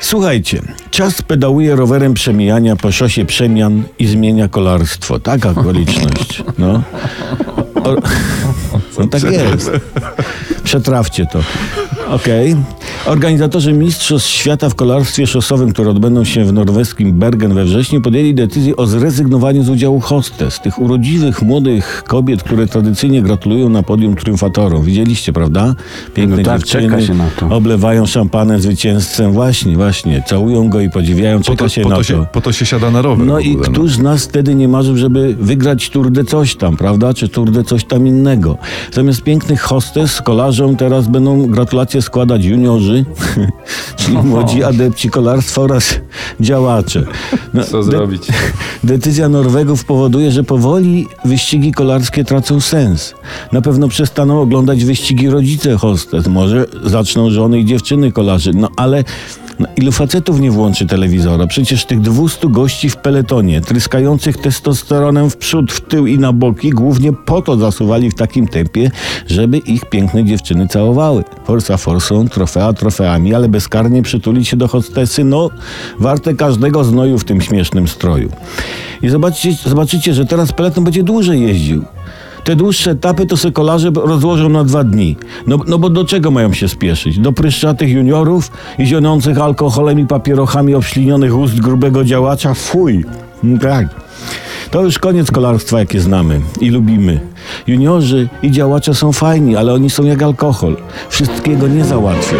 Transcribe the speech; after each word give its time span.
Słuchajcie, 0.00 0.62
czas 0.90 1.22
pedałuje 1.22 1.76
rowerem 1.76 2.14
przemijania 2.14 2.76
po 2.76 2.92
szosie 2.92 3.24
przemian 3.24 3.82
i 3.98 4.06
zmienia 4.06 4.48
kolarstwo. 4.48 5.20
Taka 5.20 5.50
okoliczność. 5.50 6.42
No. 6.58 6.82
O, 7.84 7.94
no 8.98 9.06
tak 9.06 9.22
jest. 9.22 9.70
Przetrawcie 10.64 11.26
to. 11.26 11.40
Okej. 12.08 12.56
Organizatorzy 13.06 13.72
Mistrzostw 13.72 14.28
Świata 14.30 14.68
w 14.68 14.74
kolarstwie 14.74 15.26
szosowym, 15.26 15.72
które 15.72 15.90
odbędą 15.90 16.24
się 16.24 16.44
w 16.44 16.52
norweskim 16.52 17.12
Bergen 17.12 17.54
we 17.54 17.64
wrześniu, 17.64 18.00
podjęli 18.00 18.34
decyzję 18.34 18.76
o 18.76 18.86
zrezygnowaniu 18.86 19.62
z 19.62 19.68
udziału 19.68 20.00
hostes, 20.00 20.60
tych 20.60 20.78
urodziwych, 20.78 21.42
młodych 21.42 22.02
kobiet, 22.06 22.42
które 22.42 22.66
tradycyjnie 22.66 23.22
gratulują 23.22 23.68
na 23.68 23.82
podium 23.82 24.16
triumfatorom. 24.16 24.82
Widzieliście, 24.82 25.32
prawda? 25.32 25.74
Piękne 26.14 26.36
No 26.36 26.42
tak, 26.42 26.58
dziewczyny 26.64 27.06
się 27.06 27.14
na 27.14 27.24
to. 27.40 27.56
oblewają 27.56 28.06
szampanem 28.06 28.60
zwycięzcę. 28.60 29.32
Właśnie, 29.32 29.76
właśnie. 29.76 30.22
Całują 30.26 30.68
go 30.68 30.80
i 30.80 30.90
podziwiają. 30.90 31.38
Po 31.38 31.44
Czeka 31.44 31.64
to, 31.64 31.68
się 31.68 31.82
na 31.82 31.96
to 31.96 32.02
się, 32.02 32.26
po 32.32 32.40
to 32.40 32.52
się 32.52 32.66
siada 32.66 32.90
na 32.90 33.02
rower. 33.02 33.26
No 33.26 33.38
i 33.40 33.50
ogóle, 33.52 33.68
któż 33.68 33.92
z 33.92 33.98
nas 33.98 34.24
wtedy 34.24 34.54
nie 34.54 34.68
marzył, 34.68 34.96
żeby 34.96 35.36
wygrać 35.40 35.90
Tour 35.90 36.10
de 36.10 36.24
coś 36.24 36.56
tam, 36.56 36.76
prawda? 36.76 37.14
Czy 37.14 37.28
Tour 37.28 37.50
de 37.50 37.64
coś 37.64 37.84
tam 37.84 38.06
innego. 38.06 38.58
Zamiast 38.92 39.22
pięknych 39.22 39.62
hostes, 39.62 40.22
kolarzom 40.22 40.76
teraz 40.76 41.08
będą 41.08 41.46
gratulacje 41.46 42.02
składać 42.02 42.44
juniorzy, 42.44 42.95
czyli 43.96 44.16
młodzi 44.18 44.64
adepci 44.64 45.10
kolarstwa 45.10 45.62
oraz 45.62 45.94
działacze. 46.40 47.04
No, 47.54 47.64
Co 47.64 47.78
de- 47.78 47.84
zrobić? 47.84 48.22
Decyzja 48.84 49.28
Norwegów 49.28 49.84
powoduje, 49.84 50.32
że 50.32 50.44
powoli 50.44 51.06
wyścigi 51.24 51.72
kolarskie 51.72 52.24
tracą 52.24 52.60
sens. 52.60 53.14
Na 53.52 53.60
pewno 53.62 53.88
przestaną 53.88 54.40
oglądać 54.40 54.84
wyścigi 54.84 55.30
rodzice 55.30 55.76
hostes, 55.76 56.26
może 56.26 56.66
zaczną 56.84 57.30
żony 57.30 57.58
i 57.58 57.64
dziewczyny 57.64 58.12
kolarzy, 58.12 58.50
no 58.54 58.68
ale 58.76 59.04
no, 59.58 59.66
ilu 59.76 59.92
facetów 59.92 60.40
nie 60.40 60.50
włączy 60.50 60.86
telewizora? 60.86 61.46
Przecież 61.46 61.84
tych 61.84 62.00
200 62.00 62.48
gości 62.48 62.90
w 62.90 62.96
peletonie, 62.96 63.60
tryskających 63.60 64.36
testosteronem 64.36 65.30
w 65.30 65.36
przód, 65.36 65.72
w 65.72 65.80
tył 65.80 66.06
i 66.06 66.18
na 66.18 66.32
boki, 66.32 66.70
głównie 66.70 67.12
po 67.12 67.42
to 67.42 67.56
zasuwali 67.56 68.10
w 68.10 68.14
takim 68.14 68.48
tempie, 68.48 68.90
żeby 69.26 69.58
ich 69.58 69.84
piękne 69.84 70.24
dziewczyny 70.24 70.68
całowały. 70.68 71.24
Forsa 71.44 71.76
forsą, 71.76 72.28
trofea 72.28 72.72
trofeami, 72.72 73.34
ale 73.34 73.48
bezkarnie 73.48 74.02
przytulić 74.02 74.48
się 74.48 74.56
do 74.56 74.68
hostesy, 74.68 75.24
no 75.24 75.50
warte 75.98 76.34
każdego 76.34 76.84
znoju 76.84 77.18
w 77.18 77.24
tym 77.24 77.40
śmiesznym 77.40 77.88
stroju. 77.88 78.28
I 79.02 79.08
zobaczycie, 79.08 79.68
zobaczycie, 79.68 80.14
że 80.14 80.24
teraz 80.24 80.52
peleton 80.52 80.84
będzie 80.84 81.02
dłużej 81.02 81.42
jeździł. 81.42 81.84
Te 82.46 82.56
dłuższe 82.56 82.90
etapy 82.90 83.26
to 83.26 83.36
se 83.36 83.52
kolarze 83.52 83.90
rozłożą 83.94 84.48
na 84.48 84.64
dwa 84.64 84.84
dni. 84.84 85.16
No, 85.46 85.58
no 85.66 85.78
bo 85.78 85.90
do 85.90 86.04
czego 86.04 86.30
mają 86.30 86.52
się 86.52 86.68
spieszyć? 86.68 87.18
Do 87.18 87.32
pryszczatych 87.32 87.90
juniorów 87.90 88.50
i 88.78 88.86
zionących 88.86 89.38
alkoholem 89.38 90.00
i 90.00 90.06
papierochami 90.06 90.74
obślinionych 90.74 91.36
ust 91.36 91.60
grubego 91.60 92.04
działacza? 92.04 92.54
Fuj! 92.54 93.04
Tak. 93.60 93.86
To 94.70 94.82
już 94.82 94.98
koniec 94.98 95.30
kolarstwa, 95.30 95.78
jakie 95.78 96.00
znamy 96.00 96.40
i 96.60 96.70
lubimy. 96.70 97.20
Juniorzy 97.66 98.28
i 98.42 98.50
działacze 98.50 98.94
są 98.94 99.12
fajni, 99.12 99.56
ale 99.56 99.74
oni 99.74 99.90
są 99.90 100.04
jak 100.04 100.22
alkohol. 100.22 100.76
Wszystkiego 101.08 101.68
nie 101.68 101.84
załatwią. 101.84 102.36